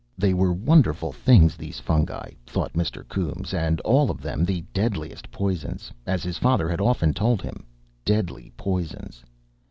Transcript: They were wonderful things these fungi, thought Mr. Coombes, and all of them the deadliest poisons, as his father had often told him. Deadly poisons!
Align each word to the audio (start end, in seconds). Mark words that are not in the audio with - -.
They 0.17 0.33
were 0.33 0.51
wonderful 0.51 1.11
things 1.11 1.55
these 1.55 1.79
fungi, 1.79 2.31
thought 2.47 2.73
Mr. 2.73 3.07
Coombes, 3.07 3.53
and 3.53 3.79
all 3.81 4.09
of 4.09 4.19
them 4.19 4.43
the 4.43 4.61
deadliest 4.73 5.29
poisons, 5.29 5.91
as 6.07 6.23
his 6.23 6.39
father 6.39 6.67
had 6.67 6.81
often 6.81 7.13
told 7.13 7.39
him. 7.43 7.63
Deadly 8.03 8.51
poisons! 8.57 9.23